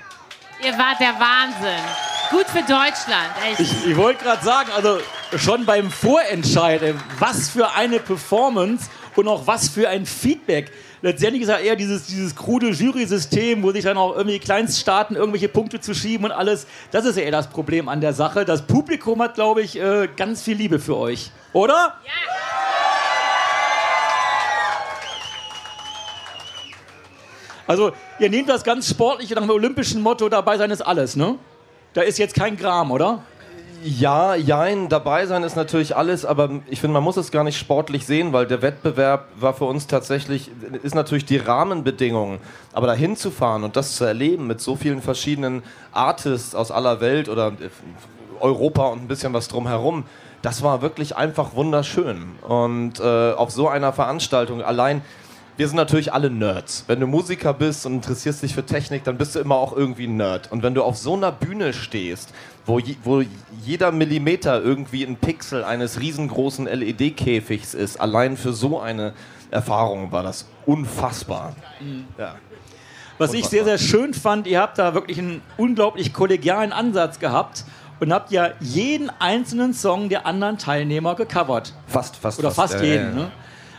Ihr 0.65 0.73
wart 0.73 0.99
der 0.99 1.13
Wahnsinn. 1.19 1.83
Gut 2.31 2.47
für 2.47 2.61
Deutschland, 2.61 3.29
echt. 3.47 3.59
Ich, 3.59 3.91
ich 3.91 3.95
wollte 3.95 4.23
gerade 4.23 4.43
sagen, 4.43 4.69
also 4.75 4.97
schon 5.35 5.65
beim 5.65 5.91
Vorentscheid, 5.91 6.81
ey, 6.81 6.93
was 7.19 7.49
für 7.49 7.73
eine 7.73 7.99
Performance 7.99 8.89
und 9.15 9.27
auch 9.27 9.45
was 9.47 9.69
für 9.69 9.89
ein 9.89 10.05
Feedback. 10.05 10.71
Letztendlich 11.01 11.43
ist 11.43 11.49
ja 11.49 11.57
eher 11.57 11.75
dieses, 11.75 12.07
dieses 12.07 12.35
krude 12.35 12.69
Jury-System, 12.69 13.61
wo 13.61 13.71
sich 13.71 13.83
dann 13.83 13.97
auch 13.97 14.15
irgendwie 14.15 14.39
Kleinststaaten 14.39 15.15
irgendwelche 15.15 15.49
Punkte 15.49 15.79
zu 15.79 15.93
schieben 15.93 16.25
und 16.25 16.31
alles. 16.31 16.65
Das 16.91 17.05
ist 17.05 17.17
ja 17.17 17.23
eher 17.23 17.31
das 17.31 17.49
Problem 17.49 17.89
an 17.89 18.01
der 18.01 18.13
Sache. 18.13 18.45
Das 18.45 18.65
Publikum 18.65 19.21
hat, 19.21 19.35
glaube 19.35 19.61
ich, 19.61 19.79
äh, 19.79 20.07
ganz 20.15 20.41
viel 20.41 20.57
Liebe 20.57 20.79
für 20.79 20.97
euch. 20.97 21.31
Oder? 21.53 21.93
Also, 27.67 27.91
ihr 28.19 28.29
nehmt 28.29 28.47
das 28.47 28.63
ganz 28.63 28.89
sportlich 28.89 29.29
nach 29.31 29.41
dem 29.41 29.49
olympischen 29.49 30.01
Motto, 30.01 30.29
dabei 30.29 30.57
sein 30.57 30.71
ist 30.71 30.81
alles, 30.81 31.17
ne? 31.17 31.37
Da 31.93 32.01
ist 32.01 32.17
jetzt 32.17 32.33
kein 32.33 32.55
Gram, 32.55 32.91
oder? 32.91 33.23
Ja, 33.83 34.35
jein, 34.35 34.89
dabei 34.89 35.25
sein 35.27 35.43
ist 35.43 35.55
natürlich 35.55 35.95
alles, 35.95 36.25
aber 36.25 36.49
ich 36.67 36.81
finde, 36.81 36.93
man 36.93 37.03
muss 37.03 37.17
es 37.17 37.31
gar 37.31 37.43
nicht 37.43 37.57
sportlich 37.57 38.05
sehen, 38.05 38.33
weil 38.33 38.47
der 38.47 38.61
Wettbewerb 38.61 39.27
war 39.39 39.53
für 39.53 39.65
uns 39.65 39.87
tatsächlich, 39.87 40.51
ist 40.83 40.95
natürlich 40.95 41.25
die 41.25 41.37
Rahmenbedingungen. 41.37 42.39
Aber 42.73 42.87
dahin 42.87 43.15
zu 43.15 43.29
fahren 43.29 43.63
und 43.63 43.75
das 43.75 43.95
zu 43.95 44.03
erleben 44.03 44.47
mit 44.47 44.61
so 44.61 44.75
vielen 44.75 45.01
verschiedenen 45.01 45.63
Artists 45.91 46.55
aus 46.55 46.71
aller 46.71 47.01
Welt 47.01 47.29
oder 47.29 47.53
Europa 48.39 48.87
und 48.87 49.03
ein 49.03 49.07
bisschen 49.07 49.33
was 49.33 49.47
drumherum, 49.47 50.05
das 50.41 50.63
war 50.63 50.81
wirklich 50.81 51.15
einfach 51.15 51.55
wunderschön. 51.55 52.35
Und 52.47 52.99
äh, 52.99 53.31
auf 53.31 53.51
so 53.51 53.67
einer 53.67 53.93
Veranstaltung 53.93 54.61
allein, 54.61 55.01
wir 55.57 55.67
sind 55.67 55.75
natürlich 55.75 56.13
alle 56.13 56.29
Nerds. 56.29 56.83
Wenn 56.87 56.99
du 56.99 57.07
Musiker 57.07 57.53
bist 57.53 57.85
und 57.85 57.93
interessierst 57.93 58.43
dich 58.43 58.53
für 58.53 58.65
Technik, 58.65 59.03
dann 59.03 59.17
bist 59.17 59.35
du 59.35 59.39
immer 59.39 59.55
auch 59.55 59.75
irgendwie 59.75 60.05
ein 60.05 60.15
Nerd. 60.15 60.51
Und 60.51 60.61
wenn 60.61 60.75
du 60.75 60.83
auf 60.83 60.97
so 60.97 61.15
einer 61.15 61.31
Bühne 61.31 61.73
stehst, 61.73 62.31
wo, 62.65 62.77
je, 62.77 62.95
wo 63.03 63.23
jeder 63.63 63.91
Millimeter 63.91 64.61
irgendwie 64.61 65.03
ein 65.03 65.15
Pixel 65.15 65.63
eines 65.63 65.99
riesengroßen 65.99 66.67
LED-Käfigs 66.67 67.73
ist, 67.73 67.99
allein 67.99 68.37
für 68.37 68.53
so 68.53 68.79
eine 68.79 69.13
Erfahrung 69.49 70.11
war 70.11 70.21
das 70.21 70.45
unfassbar. 70.67 71.55
Ja. 72.17 72.35
Was 73.17 73.33
ich 73.33 73.45
sehr, 73.45 73.63
sehr 73.63 73.79
schön 73.79 74.13
fand, 74.13 74.45
ihr 74.45 74.61
habt 74.61 74.77
da 74.77 74.93
wirklich 74.93 75.17
einen 75.17 75.41
unglaublich 75.57 76.13
kollegialen 76.13 76.71
Ansatz 76.71 77.17
gehabt 77.17 77.65
und 77.99 78.13
habt 78.13 78.31
ja 78.31 78.51
jeden 78.59 79.09
einzelnen 79.19 79.73
Song 79.73 80.09
der 80.09 80.27
anderen 80.27 80.59
Teilnehmer 80.59 81.15
gecovert. 81.15 81.73
Fast, 81.87 82.15
fast. 82.15 82.37
Oder 82.37 82.51
fast 82.51 82.75
Ja, 82.75 82.79
ja, 82.81 82.85
jeden, 82.85 83.17
ja. 83.17 83.23
ne? 83.23 83.31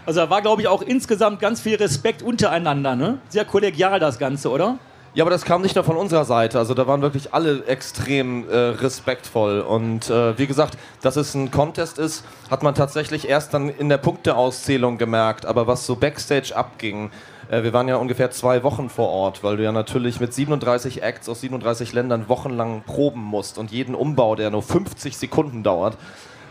Also 0.09 0.21
da 0.21 0.31
war, 0.31 0.41
glaube 0.41 0.63
ich, 0.63 0.69
auch 0.69 0.81
insgesamt 0.81 1.39
ganz 1.39 1.61
viel 1.61 1.77
Respekt 1.77 2.23
untereinander, 2.23 2.97
ne? 2.97 3.19
Sehr 3.29 3.45
kollegial 3.45 4.01
das 4.01 4.19
Ganze, 4.19 4.51
oder? 4.51 4.79
Ja, 5.13 5.23
aber 5.23 5.31
das 5.31 5.45
kam 5.45 5.61
nicht 5.61 5.75
nur 5.75 5.85
von 5.85 5.99
unserer 5.99 6.25
Seite. 6.25 6.59
Also 6.59 6.73
da 6.73 6.87
waren 6.87 7.03
wirklich 7.03 7.35
alle 7.35 7.67
extrem 7.67 8.49
äh, 8.49 8.57
respektvoll. 8.57 9.61
Und 9.61 10.09
äh, 10.09 10.39
wie 10.39 10.47
gesagt, 10.47 10.79
dass 11.03 11.17
es 11.17 11.35
ein 11.35 11.51
Contest 11.51 11.99
ist, 11.99 12.25
hat 12.51 12.63
man 12.63 12.75
tatsächlich 12.75 13.29
erst 13.29 13.53
dann 13.53 13.69
in 13.69 13.91
der 13.91 13.99
Punkteauszählung 13.99 14.97
gemerkt. 14.97 15.45
Aber 15.45 15.67
was 15.67 15.85
so 15.85 15.95
backstage 15.95 16.57
abging, 16.57 17.11
äh, 17.51 17.63
wir 17.63 17.75
waren 17.75 17.87
ja 17.87 17.97
ungefähr 17.97 18.31
zwei 18.31 18.63
Wochen 18.63 18.89
vor 18.89 19.11
Ort, 19.11 19.45
weil 19.45 19.59
du 19.59 19.63
ja 19.63 19.73
natürlich 19.73 20.21
mit 20.21 20.33
37 20.33 21.03
Acts 21.03 21.29
aus 21.29 21.43
37 21.43 21.93
Ländern 21.93 22.31
wochenlang 22.31 22.83
proben 22.87 23.21
musst 23.21 23.59
und 23.59 23.73
jeden 23.73 23.95
Umbau, 23.95 24.37
der 24.37 24.49
nur 24.49 24.63
50 24.63 25.19
Sekunden 25.19 25.63
dauert. 25.63 25.99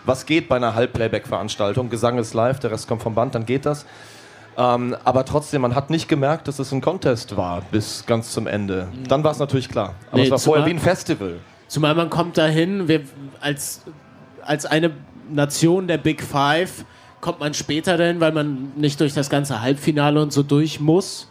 Was 0.07 0.25
geht 0.25 0.47
bei 0.47 0.55
einer 0.55 0.73
Halbplayback-Veranstaltung? 0.73 1.89
Gesang 1.89 2.17
ist 2.17 2.33
live, 2.33 2.59
der 2.59 2.71
Rest 2.71 2.87
kommt 2.87 3.03
vom 3.03 3.13
Band, 3.13 3.35
dann 3.35 3.45
geht 3.45 3.65
das. 3.65 3.85
Ähm, 4.57 4.95
aber 5.03 5.25
trotzdem, 5.25 5.61
man 5.61 5.75
hat 5.75 5.89
nicht 5.89 6.07
gemerkt, 6.07 6.47
dass 6.47 6.59
es 6.59 6.71
ein 6.71 6.79
Contest 6.79 7.35
war 7.35 7.61
bis 7.71 8.05
ganz 8.05 8.31
zum 8.31 8.47
Ende. 8.47 8.87
Dann 9.09 9.23
war 9.25 9.31
es 9.31 9.39
natürlich 9.39 9.67
klar. 9.67 9.95
Aber 10.09 10.17
Nee, 10.17 10.23
es 10.23 10.31
war 10.31 10.39
vorher 10.39 10.65
wie 10.65 10.69
ein 10.71 10.79
Festival. 10.79 11.35
Zumal 11.67 11.93
man 11.93 12.09
kommt 12.09 12.37
dahin, 12.37 12.87
wir, 12.87 13.01
als, 13.41 13.81
als 14.43 14.65
eine 14.65 14.91
Nation 15.29 15.87
der 15.87 15.97
Big 15.97 16.23
Five 16.23 16.85
kommt 17.19 17.41
man 17.41 17.53
später 17.53 17.97
dahin, 17.97 18.21
weil 18.21 18.31
man 18.31 18.71
nicht 18.77 19.01
durch 19.01 19.13
das 19.13 19.29
ganze 19.29 19.61
Halbfinale 19.61 20.21
und 20.21 20.31
so 20.31 20.41
durch 20.41 20.79
muss. 20.79 21.27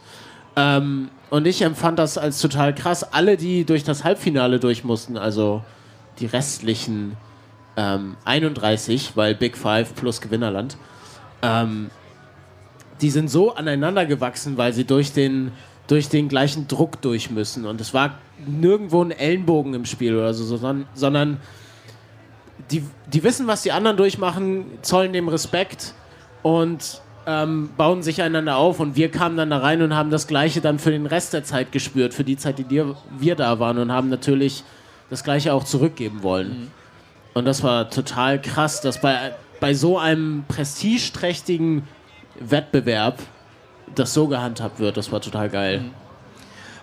Ähm, 0.55 1.09
und 1.31 1.47
ich 1.47 1.63
empfand 1.63 1.97
das 1.97 2.19
als 2.19 2.39
total 2.39 2.75
krass. 2.75 3.03
Alle, 3.11 3.37
die 3.37 3.65
durch 3.65 3.83
das 3.83 4.03
Halbfinale 4.03 4.59
durch 4.59 4.83
mussten, 4.83 5.17
also 5.17 5.63
die 6.19 6.27
restlichen 6.27 7.17
ähm, 7.77 8.17
31, 8.25 9.11
weil 9.15 9.35
Big 9.35 9.55
Five 9.55 9.95
plus 9.95 10.19
Gewinnerland. 10.19 10.75
Ähm, 11.41 11.89
die 12.99 13.11
sind 13.11 13.29
so 13.29 13.53
aneinander 13.53 14.05
gewachsen, 14.05 14.57
weil 14.57 14.73
sie 14.73 14.83
durch 14.83 15.13
den, 15.13 15.51
durch 15.87 16.09
den 16.09 16.27
gleichen 16.27 16.67
Druck 16.67 17.01
durch 17.01 17.29
müssen. 17.29 17.65
Und 17.65 17.79
es 17.79 17.93
war 17.93 18.17
nirgendwo 18.45 19.03
ein 19.03 19.11
Ellenbogen 19.11 19.75
im 19.75 19.85
Spiel 19.85 20.15
oder 20.15 20.33
so, 20.33 20.43
sondern, 20.43 20.87
sondern 20.95 21.37
die, 22.71 22.83
die 23.13 23.23
wissen, 23.23 23.45
was 23.45 23.61
die 23.61 23.71
anderen 23.71 23.97
durchmachen, 23.97 24.65
zollen 24.81 25.13
dem 25.13 25.27
Respekt 25.27 25.93
und 26.41 27.01
ähm, 27.27 27.69
bauen 27.77 28.01
sich 28.01 28.23
einander 28.23 28.57
auf. 28.57 28.79
Und 28.79 28.95
wir 28.95 29.11
kamen 29.11 29.37
dann 29.37 29.51
da 29.51 29.59
rein 29.59 29.83
und 29.83 29.93
haben 29.93 30.09
das 30.09 30.25
Gleiche 30.25 30.59
dann 30.59 30.79
für 30.79 30.91
den 30.91 31.05
Rest 31.05 31.33
der 31.33 31.43
Zeit 31.43 31.71
gespürt, 31.71 32.15
für 32.15 32.23
die 32.23 32.37
Zeit, 32.37 32.57
die 32.57 32.83
wir 33.19 33.35
da 33.35 33.59
waren 33.59 33.77
und 33.77 33.91
haben 33.91 34.09
natürlich 34.09 34.63
das 35.11 35.23
Gleiche 35.23 35.53
auch 35.53 35.63
zurückgeben 35.63 36.23
wollen. 36.23 36.71
Und 37.37 37.45
das 37.45 37.61
war 37.61 37.91
total 37.91 38.41
krass, 38.41 38.81
dass 38.81 38.99
bei, 38.99 39.35
bei 39.59 39.75
so 39.75 39.99
einem 39.99 40.43
prestigeträchtigen 40.47 41.87
Wettbewerb 42.39 43.19
das 43.93 44.15
so 44.15 44.27
gehandhabt 44.27 44.79
wird. 44.79 44.97
Das 44.97 45.11
war 45.11 45.21
total 45.21 45.47
geil. 45.47 45.85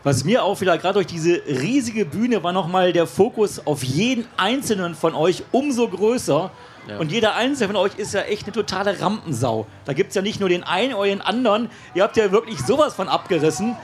Was 0.04 0.22
mir 0.22 0.44
auch 0.44 0.60
wieder 0.60 0.78
gerade 0.78 0.94
durch 0.94 1.08
diese 1.08 1.42
riesige 1.48 2.04
Bühne 2.04 2.44
war 2.44 2.52
nochmal 2.52 2.92
der 2.92 3.08
Fokus 3.08 3.66
auf 3.66 3.82
jeden 3.82 4.26
einzelnen 4.36 4.94
von 4.94 5.16
euch 5.16 5.42
umso 5.50 5.88
größer. 5.88 6.52
Ja. 6.88 6.98
Und 6.98 7.10
jeder 7.10 7.34
einzelne 7.34 7.72
von 7.72 7.76
euch 7.76 7.96
ist 7.96 8.14
ja 8.14 8.20
echt 8.20 8.44
eine 8.44 8.52
totale 8.52 9.00
Rampensau. 9.00 9.66
Da 9.86 9.92
gibt 9.92 10.10
es 10.10 10.14
ja 10.14 10.22
nicht 10.22 10.38
nur 10.38 10.50
den 10.50 10.62
einen 10.62 10.94
oder 10.94 11.06
den 11.06 11.20
anderen. 11.20 11.68
Ihr 11.94 12.04
habt 12.04 12.16
ja 12.16 12.30
wirklich 12.30 12.60
sowas 12.60 12.94
von 12.94 13.08
abgerissen. 13.08 13.76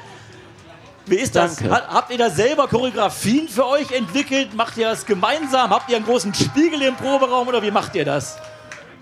Wie 1.11 1.17
ist 1.17 1.35
das? 1.37 1.57
Danke. 1.57 1.75
Ha- 1.75 1.89
Habt 1.95 2.11
ihr 2.13 2.19
da 2.19 2.31
selber 2.31 2.67
Choreografien 2.69 3.49
für 3.49 3.67
euch 3.67 3.91
entwickelt? 3.93 4.55
Macht 4.55 4.77
ihr 4.79 4.89
das 4.89 5.05
gemeinsam? 5.05 5.71
Habt 5.71 5.91
ihr 5.91 5.97
einen 5.97 6.07
großen 6.07 6.33
Spiegel 6.35 6.83
im 6.83 6.95
Proberaum 6.95 7.49
oder 7.49 7.63
wie 7.63 7.71
macht 7.71 7.95
ihr 7.97 8.05
das? 8.05 8.39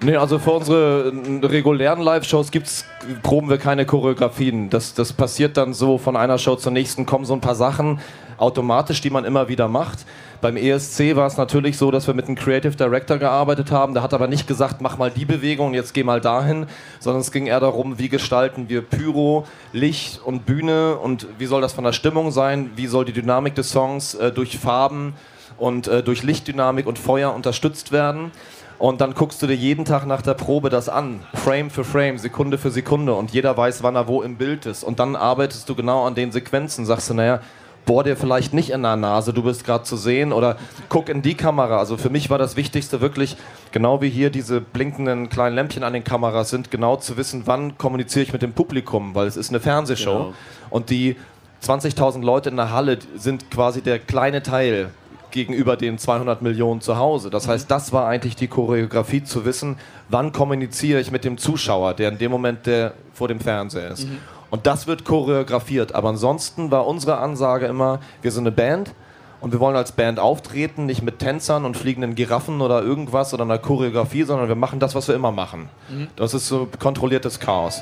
Nee, 0.00 0.14
also 0.16 0.38
für 0.38 0.52
unsere 0.52 1.12
äh, 1.42 1.44
regulären 1.46 2.00
Live-Shows 2.00 2.50
gibt's, 2.52 2.84
proben 3.24 3.50
wir 3.50 3.58
keine 3.58 3.84
Choreografien. 3.84 4.70
Das, 4.70 4.94
das 4.94 5.12
passiert 5.12 5.56
dann 5.56 5.74
so 5.74 5.98
von 5.98 6.16
einer 6.16 6.38
Show 6.38 6.54
zur 6.56 6.70
nächsten, 6.72 7.04
kommen 7.04 7.24
so 7.24 7.34
ein 7.34 7.40
paar 7.40 7.56
Sachen 7.56 8.00
automatisch, 8.36 9.00
die 9.00 9.10
man 9.10 9.24
immer 9.24 9.48
wieder 9.48 9.66
macht. 9.66 9.98
Beim 10.40 10.56
ESC 10.56 11.16
war 11.16 11.26
es 11.26 11.36
natürlich 11.36 11.76
so, 11.76 11.90
dass 11.90 12.06
wir 12.06 12.14
mit 12.14 12.26
einem 12.26 12.36
Creative 12.36 12.76
Director 12.76 13.18
gearbeitet 13.18 13.72
haben. 13.72 13.94
Der 13.94 14.04
hat 14.04 14.14
aber 14.14 14.28
nicht 14.28 14.46
gesagt, 14.46 14.80
mach 14.80 14.96
mal 14.96 15.10
die 15.10 15.24
Bewegung, 15.24 15.74
jetzt 15.74 15.94
geh 15.94 16.04
mal 16.04 16.20
dahin, 16.20 16.66
sondern 17.00 17.22
es 17.22 17.32
ging 17.32 17.46
eher 17.46 17.58
darum, 17.58 17.98
wie 17.98 18.08
gestalten 18.08 18.68
wir 18.68 18.82
Pyro, 18.82 19.46
Licht 19.72 20.20
und 20.24 20.46
Bühne 20.46 20.96
und 20.96 21.26
wie 21.38 21.46
soll 21.46 21.60
das 21.60 21.72
von 21.72 21.82
der 21.82 21.92
Stimmung 21.92 22.30
sein, 22.30 22.70
wie 22.76 22.86
soll 22.86 23.04
die 23.04 23.12
Dynamik 23.12 23.56
des 23.56 23.70
Songs 23.70 24.14
äh, 24.14 24.30
durch 24.30 24.58
Farben 24.58 25.14
und 25.56 25.88
äh, 25.88 26.04
durch 26.04 26.22
Lichtdynamik 26.22 26.86
und 26.86 27.00
Feuer 27.00 27.34
unterstützt 27.34 27.90
werden. 27.90 28.30
Und 28.78 29.00
dann 29.00 29.14
guckst 29.14 29.42
du 29.42 29.48
dir 29.48 29.56
jeden 29.56 29.84
Tag 29.84 30.06
nach 30.06 30.22
der 30.22 30.34
Probe 30.34 30.70
das 30.70 30.88
an, 30.88 31.18
Frame 31.34 31.68
für 31.68 31.82
Frame, 31.82 32.16
Sekunde 32.16 32.58
für 32.58 32.70
Sekunde 32.70 33.12
und 33.14 33.32
jeder 33.32 33.56
weiß, 33.56 33.82
wann 33.82 33.96
er 33.96 34.06
wo 34.06 34.22
im 34.22 34.36
Bild 34.36 34.66
ist. 34.66 34.84
Und 34.84 35.00
dann 35.00 35.16
arbeitest 35.16 35.68
du 35.68 35.74
genau 35.74 36.06
an 36.06 36.14
den 36.14 36.30
Sequenzen, 36.30 36.86
sagst 36.86 37.10
du, 37.10 37.14
naja, 37.14 37.40
bohr 37.86 38.04
dir 38.04 38.16
vielleicht 38.16 38.52
nicht 38.52 38.70
in 38.70 38.82
der 38.82 38.96
Nase, 38.96 39.32
du 39.32 39.42
bist 39.42 39.64
gerade 39.64 39.84
zu 39.84 39.96
sehen 39.96 40.32
oder 40.32 40.56
guck 40.88 41.08
in 41.08 41.22
die 41.22 41.34
Kamera. 41.34 41.78
Also 41.78 41.96
für 41.96 42.10
mich 42.10 42.28
war 42.28 42.36
das 42.38 42.56
Wichtigste 42.56 43.00
wirklich, 43.00 43.36
genau 43.72 44.02
wie 44.02 44.10
hier 44.10 44.30
diese 44.30 44.60
blinkenden 44.60 45.28
kleinen 45.30 45.54
Lämpchen 45.56 45.82
an 45.82 45.92
den 45.94 46.04
Kameras 46.04 46.50
sind, 46.50 46.70
genau 46.70 46.96
zu 46.96 47.16
wissen, 47.16 47.42
wann 47.46 47.78
kommuniziere 47.78 48.22
ich 48.24 48.32
mit 48.32 48.42
dem 48.42 48.52
Publikum, 48.52 49.14
weil 49.14 49.26
es 49.26 49.36
ist 49.36 49.48
eine 49.50 49.60
Fernsehshow 49.60 50.18
Genau. 50.18 50.34
und 50.70 50.90
die 50.90 51.16
20.000 51.64 52.22
Leute 52.22 52.50
in 52.50 52.56
der 52.56 52.70
Halle 52.70 52.98
sind 53.16 53.50
quasi 53.50 53.80
der 53.82 53.98
kleine 53.98 54.42
Teil 54.42 54.90
gegenüber 55.30 55.76
den 55.76 55.98
200 55.98 56.40
Millionen 56.40 56.80
zu 56.80 56.96
Hause. 56.96 57.30
Das 57.30 57.48
heißt, 57.48 57.70
das 57.70 57.92
war 57.92 58.06
eigentlich 58.06 58.36
die 58.36 58.48
Choreografie 58.48 59.24
zu 59.24 59.44
wissen, 59.44 59.76
wann 60.08 60.32
kommuniziere 60.32 61.00
ich 61.00 61.10
mit 61.10 61.24
dem 61.24 61.36
Zuschauer, 61.36 61.94
der 61.94 62.10
in 62.10 62.18
dem 62.18 62.30
Moment 62.30 62.64
der 62.66 62.94
vor 63.12 63.28
dem 63.28 63.40
Fernseher 63.40 63.90
ist. 63.90 64.06
Und 64.50 64.66
das 64.66 64.86
wird 64.86 65.04
choreografiert. 65.04 65.94
Aber 65.94 66.08
ansonsten 66.10 66.70
war 66.70 66.86
unsere 66.86 67.18
Ansage 67.18 67.66
immer, 67.66 68.00
wir 68.22 68.32
sind 68.32 68.44
eine 68.44 68.52
Band 68.52 68.94
und 69.40 69.52
wir 69.52 69.60
wollen 69.60 69.76
als 69.76 69.92
Band 69.92 70.18
auftreten, 70.18 70.86
nicht 70.86 71.02
mit 71.02 71.18
Tänzern 71.18 71.64
und 71.64 71.76
fliegenden 71.76 72.14
Giraffen 72.14 72.60
oder 72.60 72.82
irgendwas 72.82 73.34
oder 73.34 73.44
einer 73.44 73.58
Choreografie, 73.58 74.24
sondern 74.24 74.48
wir 74.48 74.56
machen 74.56 74.80
das, 74.80 74.94
was 74.94 75.06
wir 75.08 75.14
immer 75.14 75.32
machen. 75.32 75.68
Das 76.16 76.34
ist 76.34 76.48
so 76.48 76.68
kontrolliertes 76.78 77.38
Chaos. 77.38 77.80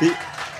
Wie, 0.00 0.12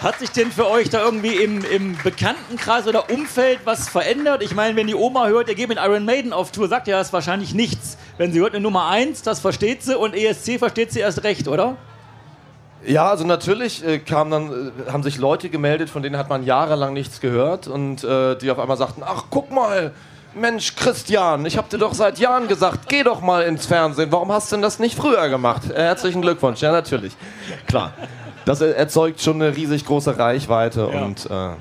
hat 0.03 0.19
sich 0.19 0.31
denn 0.31 0.51
für 0.51 0.69
euch 0.69 0.89
da 0.89 1.05
irgendwie 1.05 1.37
im, 1.37 1.63
im 1.65 1.97
Bekanntenkreis 2.03 2.87
oder 2.87 3.11
Umfeld 3.11 3.61
was 3.65 3.89
verändert? 3.89 4.43
Ich 4.43 4.55
meine, 4.55 4.75
wenn 4.77 4.87
die 4.87 4.95
Oma 4.95 5.27
hört, 5.27 5.49
ihr 5.49 5.55
geht 5.55 5.69
mit 5.69 5.79
Iron 5.79 6.07
Maiden 6.07 6.33
auf 6.33 6.53
Tour, 6.53 6.69
sagt 6.69 6.89
ja 6.89 6.99
das 6.99 7.13
wahrscheinlich 7.13 7.55
nichts. 7.55 7.99
Wenn 8.17 8.33
sie 8.33 8.41
hört 8.41 8.55
eine 8.55 8.63
Nummer 8.63 8.89
1, 8.89 9.23
das 9.23 9.41
versteht 9.41 9.83
sie 9.83 9.97
und 9.97 10.15
ESC 10.15 10.59
versteht 10.59 10.91
sie 10.93 11.01
erst 11.01 11.23
recht, 11.23 11.49
oder? 11.49 11.77
Ja, 12.87 13.09
also 13.11 13.25
natürlich 13.27 13.87
äh, 13.87 13.99
kamen 13.99 14.31
dann, 14.31 14.73
äh, 14.87 14.91
haben 14.91 15.03
sich 15.03 15.19
Leute 15.19 15.51
gemeldet, 15.51 15.91
von 15.91 16.03
denen 16.03 16.17
hat 16.17 16.29
man 16.29 16.45
jahrelang 16.45 16.93
nichts 16.95 17.21
gehört 17.21 17.69
und 17.69 18.03
äh, 18.05 18.37
die 18.37 18.51
auf 18.51 18.59
einmal 18.59 18.77
sagten, 18.77 19.03
ach 19.05 19.25
guck 19.31 19.51
mal, 19.51 19.93
Mensch 20.35 20.77
Christian, 20.77 21.45
ich 21.45 21.59
hab 21.59 21.69
dir 21.69 21.79
doch 21.79 21.93
seit 21.93 22.19
Jahren 22.19 22.47
gesagt, 22.49 22.89
geh 22.89 23.03
doch 23.03 23.21
mal 23.21 23.43
ins 23.43 23.67
Fernsehen, 23.67 24.11
warum 24.13 24.31
hast 24.33 24.51
du 24.51 24.57
denn 24.57 24.63
das 24.63 24.79
nicht 24.79 24.97
früher 24.97 25.29
gemacht? 25.29 25.71
Äh, 25.71 25.75
herzlichen 25.83 26.23
Glückwunsch, 26.23 26.61
ja 26.63 26.73
natürlich, 26.73 27.13
klar. 27.67 27.93
Das 28.47 28.61
erzeugt 28.63 29.21
schon 29.21 29.43
eine 29.43 29.55
riesig 29.55 29.85
große 29.85 30.19
Reichweite 30.19 30.89
Ja. 30.93 31.03
und 31.03 31.27
äh, 31.27 31.35
ja. 31.35 31.57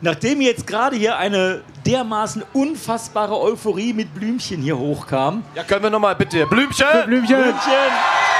Nachdem 0.00 0.40
jetzt 0.40 0.66
gerade 0.66 0.96
hier 0.96 1.16
eine 1.16 1.62
dermaßen 1.86 2.42
unfassbare 2.52 3.40
Euphorie 3.40 3.92
mit 3.92 4.12
Blümchen 4.14 4.60
hier 4.60 4.76
hochkam. 4.76 5.44
Ja, 5.54 5.62
können 5.62 5.84
wir 5.84 5.90
nochmal 5.90 6.16
bitte, 6.16 6.44
Blümchen! 6.46 6.86
Blümchen! 7.06 7.36
Blümchen! 7.36 8.33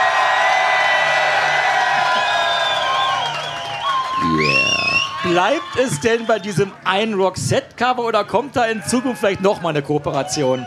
Bleibt 5.34 5.76
es 5.84 5.98
denn 5.98 6.26
bei 6.26 6.38
diesem 6.38 6.70
einen 6.84 7.14
Roxette-Cover 7.14 8.04
oder 8.04 8.22
kommt 8.22 8.54
da 8.54 8.66
in 8.66 8.84
Zukunft 8.84 9.18
vielleicht 9.18 9.40
nochmal 9.40 9.70
eine 9.70 9.82
Kooperation? 9.82 10.64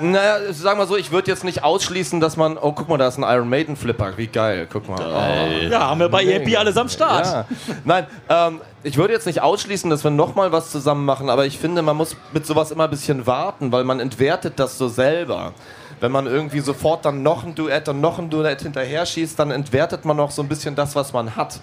Naja, 0.00 0.52
sagen 0.52 0.80
wir 0.80 0.86
so, 0.88 0.96
ich 0.96 1.12
würde 1.12 1.30
jetzt 1.30 1.44
nicht 1.44 1.62
ausschließen, 1.62 2.18
dass 2.18 2.36
man, 2.36 2.58
oh 2.58 2.72
guck 2.72 2.88
mal, 2.88 2.98
da 2.98 3.06
ist 3.06 3.18
ein 3.18 3.22
Iron 3.22 3.48
Maiden 3.48 3.76
Flipper, 3.76 4.14
wie 4.16 4.26
geil, 4.26 4.66
guck 4.68 4.88
mal. 4.88 4.98
Oh. 4.98 5.70
Ja, 5.70 5.90
haben 5.90 6.00
wir 6.00 6.08
bei 6.08 6.24
EMP 6.24 6.58
alles 6.58 6.76
am 6.76 6.88
Start. 6.88 7.26
Ja. 7.26 7.46
Nein, 7.84 8.08
ähm, 8.28 8.60
ich 8.82 8.96
würde 8.96 9.12
jetzt 9.12 9.26
nicht 9.26 9.40
ausschließen, 9.40 9.88
dass 9.88 10.02
wir 10.02 10.10
nochmal 10.10 10.50
was 10.50 10.72
zusammen 10.72 11.04
machen, 11.04 11.30
aber 11.30 11.46
ich 11.46 11.60
finde, 11.60 11.82
man 11.82 11.96
muss 11.96 12.16
mit 12.32 12.44
sowas 12.44 12.72
immer 12.72 12.84
ein 12.84 12.90
bisschen 12.90 13.24
warten, 13.28 13.70
weil 13.70 13.84
man 13.84 14.00
entwertet 14.00 14.54
das 14.56 14.78
so 14.78 14.88
selber. 14.88 15.52
Wenn 16.00 16.10
man 16.10 16.26
irgendwie 16.26 16.58
sofort 16.58 17.04
dann 17.04 17.22
noch 17.22 17.44
ein 17.44 17.54
Duett 17.54 17.88
und 17.88 18.00
noch 18.00 18.18
ein 18.18 18.30
Duett 18.30 18.62
hinterher 18.62 19.06
schießt, 19.06 19.38
dann 19.38 19.52
entwertet 19.52 20.04
man 20.04 20.16
noch 20.16 20.32
so 20.32 20.42
ein 20.42 20.48
bisschen 20.48 20.74
das, 20.74 20.96
was 20.96 21.12
man 21.12 21.36
hat. 21.36 21.60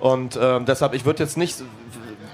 Und 0.00 0.38
ähm, 0.40 0.64
deshalb, 0.66 0.94
ich 0.94 1.04
würde 1.04 1.22
jetzt 1.22 1.36
nicht, 1.36 1.56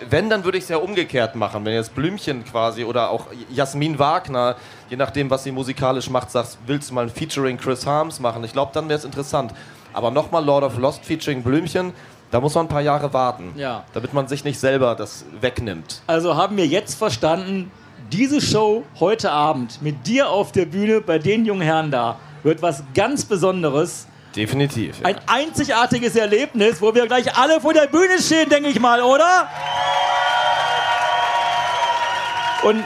wenn, 0.09 0.31
dann 0.31 0.45
würde 0.45 0.59
ich 0.59 0.65
es 0.65 0.71
ja 0.71 0.79
umgekehrt 0.79 1.35
machen. 1.37 1.65
Wenn 1.65 1.75
jetzt 1.75 1.95
Blümchen 1.95 2.45
quasi 2.45 2.85
oder 2.85 3.11
auch 3.11 3.27
Jasmin 3.51 3.99
Wagner, 3.99 4.57
je 4.89 4.97
nachdem, 4.97 5.31
was 5.31 5.45
sie 5.45 5.53
musikalisch 5.53 6.09
macht, 6.11 6.31
sagst, 6.31 6.59
willst 6.67 6.91
du 6.91 6.95
mal 6.95 7.03
ein 7.05 7.11
Featuring 7.11 7.59
Chris 7.59 7.87
Harms 7.87 8.19
machen? 8.19 8.43
Ich 8.45 8.53
glaube, 8.53 8.73
dann 8.75 8.89
wäre 8.89 8.99
es 8.99 9.05
interessant. 9.05 9.53
Aber 9.93 10.11
nochmal 10.11 10.45
Lord 10.45 10.65
of 10.65 10.79
Lost 10.79 11.05
Featuring 11.05 11.43
Blümchen, 11.43 11.93
da 12.31 12.41
muss 12.41 12.55
man 12.55 12.67
ein 12.67 12.69
paar 12.69 12.81
Jahre 12.81 13.13
warten, 13.13 13.53
Ja. 13.57 13.85
damit 13.93 14.15
man 14.15 14.29
sich 14.29 14.45
nicht 14.45 14.59
selber 14.59 14.95
das 14.95 15.25
wegnimmt. 15.41 16.01
Also 16.07 16.37
haben 16.37 16.57
wir 16.57 16.67
jetzt 16.67 16.95
verstanden, 16.95 17.71
diese 18.13 18.41
Show 18.41 18.85
heute 19.01 19.31
Abend 19.33 19.83
mit 19.83 20.07
dir 20.07 20.31
auf 20.31 20.53
der 20.53 20.65
Bühne 20.65 21.01
bei 21.01 21.19
den 21.19 21.45
jungen 21.45 21.61
Herren 21.63 21.91
da 21.91 22.17
wird 22.43 22.63
was 22.63 22.83
ganz 22.95 23.25
Besonderes. 23.25 24.07
Definitiv. 24.37 24.97
Ein 25.03 25.17
einzigartiges 25.27 26.15
Erlebnis, 26.17 26.81
wo 26.81 26.95
wir 26.95 27.07
gleich 27.07 27.37
alle 27.37 27.61
vor 27.61 27.73
der 27.73 27.87
Bühne 27.89 28.21
stehen, 28.21 28.49
denke 28.49 28.69
ich 28.69 28.79
mal, 28.79 29.03
oder? 29.03 29.49
Und, 32.63 32.85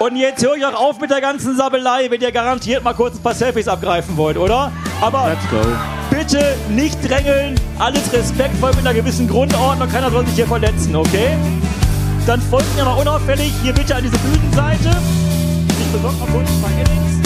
und 0.00 0.16
jetzt 0.16 0.44
höre 0.44 0.56
ich 0.56 0.66
auch 0.66 0.74
auf 0.74 0.98
mit 1.00 1.10
der 1.10 1.20
ganzen 1.20 1.56
Sabelei, 1.56 2.10
wenn 2.10 2.20
ihr 2.20 2.32
garantiert 2.32 2.82
mal 2.82 2.92
kurz 2.92 3.16
ein 3.16 3.22
paar 3.22 3.34
Selfies 3.34 3.68
abgreifen 3.68 4.16
wollt, 4.16 4.36
oder? 4.36 4.72
Aber 5.00 5.28
Let's 5.28 5.48
go. 5.50 5.64
bitte 6.10 6.56
nicht 6.68 6.98
drängeln, 7.08 7.58
alles 7.78 8.12
respektvoll 8.12 8.70
mit 8.70 8.80
einer 8.80 8.94
gewissen 8.94 9.28
Grundordnung, 9.28 9.88
keiner 9.90 10.10
soll 10.10 10.26
sich 10.26 10.34
hier 10.34 10.46
verletzen, 10.46 10.94
okay? 10.96 11.36
Dann 12.26 12.40
folgt 12.42 12.74
mir 12.76 12.84
mal 12.84 12.98
unauffällig 13.00 13.52
hier 13.62 13.72
bitte 13.72 13.94
an 13.94 14.02
diese 14.02 14.18
Bühnenseite. 14.18 14.96
Ich 15.68 15.92
besorge 15.92 16.16
mal 16.16 16.28
kurz 16.32 16.50
ein 16.50 16.60
paar 16.62 16.70
Eddings. 16.72 17.25